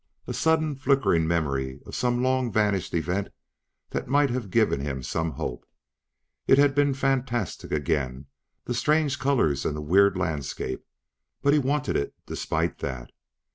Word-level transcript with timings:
A 0.25 0.33
sudden 0.33 0.73
flickering 0.75 1.27
memory 1.27 1.79
of 1.85 1.93
some 1.93 2.23
long 2.23 2.51
vanished 2.51 2.95
event 2.95 3.27
that 3.91 4.07
might 4.07 4.31
have 4.31 4.49
given 4.49 4.79
him 4.79 5.03
some 5.03 5.33
hope. 5.33 5.63
It 6.47 6.57
had 6.57 6.73
been 6.73 6.95
fantastic 6.95 7.71
again, 7.71 8.25
the 8.65 8.73
strange 8.73 9.19
colors 9.19 9.63
and 9.63 9.75
the 9.77 9.81
weird 9.83 10.17
landscape, 10.17 10.83
but 11.43 11.53
he 11.53 11.59
wanted 11.59 11.95
it 11.97 12.15
despite 12.25 12.79
that. 12.79 13.11